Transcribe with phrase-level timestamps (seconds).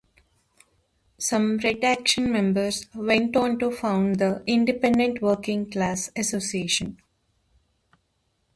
[1.19, 6.97] Some Red Action members went on to found the Independent Working Class Association.